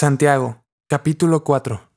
[0.00, 1.90] Santiago, capítulo 4.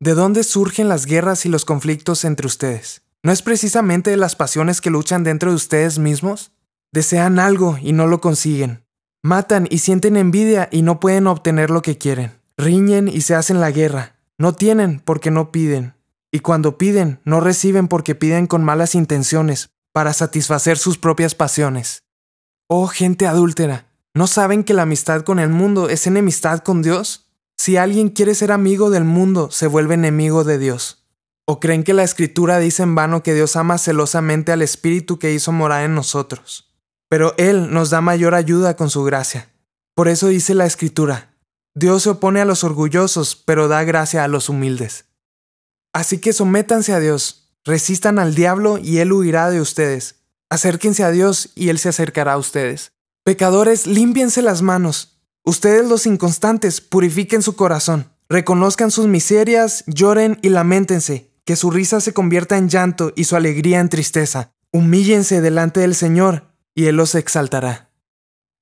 [0.00, 3.02] ¿De dónde surgen las guerras y los conflictos entre ustedes?
[3.22, 6.52] ¿No es precisamente de las pasiones que luchan dentro de ustedes mismos?
[6.90, 8.86] Desean algo y no lo consiguen.
[9.22, 12.32] Matan y sienten envidia y no pueden obtener lo que quieren.
[12.56, 14.16] Riñen y se hacen la guerra.
[14.38, 15.92] No tienen porque no piden.
[16.32, 22.04] Y cuando piden, no reciben porque piden con malas intenciones, para satisfacer sus propias pasiones.
[22.68, 27.23] Oh gente adúltera, ¿no saben que la amistad con el mundo es enemistad con Dios?
[27.56, 31.04] Si alguien quiere ser amigo del mundo, se vuelve enemigo de Dios.
[31.46, 35.32] ¿O creen que la escritura dice en vano que Dios ama celosamente al Espíritu que
[35.32, 36.74] hizo morar en nosotros?
[37.08, 39.50] Pero Él nos da mayor ayuda con su gracia.
[39.94, 41.34] Por eso dice la escritura,
[41.74, 45.04] Dios se opone a los orgullosos, pero da gracia a los humildes.
[45.92, 50.16] Así que sométanse a Dios, resistan al diablo y Él huirá de ustedes.
[50.50, 52.92] Acérquense a Dios y Él se acercará a ustedes.
[53.22, 55.13] Pecadores, límpiense las manos
[55.46, 62.00] Ustedes los inconstantes, purifiquen su corazón, reconozcan sus miserias, lloren y lamentense, que su risa
[62.00, 64.54] se convierta en llanto y su alegría en tristeza.
[64.72, 67.90] Humíllense delante del Señor, y Él los exaltará.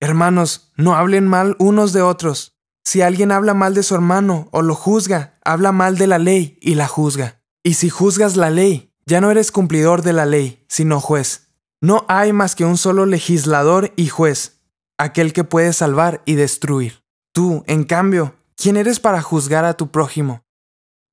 [0.00, 2.56] Hermanos, no hablen mal unos de otros.
[2.83, 6.58] Si alguien habla mal de su hermano o lo juzga, habla mal de la ley
[6.61, 7.41] y la juzga.
[7.62, 11.50] Y si juzgas la ley, ya no eres cumplidor de la ley, sino juez.
[11.80, 14.61] No hay más que un solo legislador y juez,
[15.03, 17.03] aquel que puede salvar y destruir.
[17.33, 20.45] Tú, en cambio, ¿quién eres para juzgar a tu prójimo?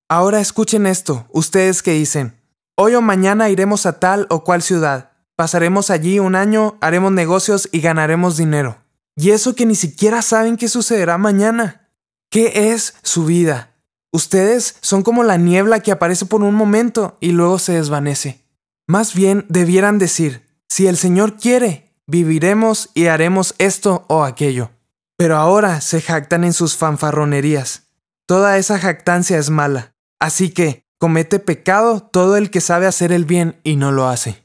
[0.07, 2.39] Ahora escuchen esto, ustedes que dicen,
[2.75, 7.67] hoy o mañana iremos a tal o cual ciudad, pasaremos allí un año, haremos negocios
[7.71, 8.77] y ganaremos dinero.
[9.15, 11.89] Y eso que ni siquiera saben qué sucederá mañana.
[12.29, 13.75] ¿Qué es su vida?
[14.11, 18.45] Ustedes son como la niebla que aparece por un momento y luego se desvanece.
[18.87, 24.71] Más bien debieran decir, si el Señor quiere, viviremos y haremos esto o aquello.
[25.15, 27.89] Pero ahora se jactan en sus fanfarronerías.
[28.25, 29.93] Toda esa jactancia es mala.
[30.19, 34.43] Así que comete pecado todo el que sabe hacer el bien y no lo hace.